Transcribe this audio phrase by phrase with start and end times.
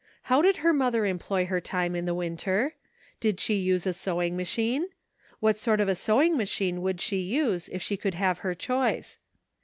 [0.23, 2.73] How did her mother employ her time in the winter?
[3.19, 4.85] Did she use a sewing ma chine?
[5.39, 9.19] What sort of a sewing machine would she use if she could have her choice?